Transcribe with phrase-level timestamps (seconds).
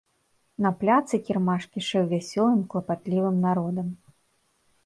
[0.65, 3.87] На пляцы кірмаш кішэў вясёлым, клапатлівым народам.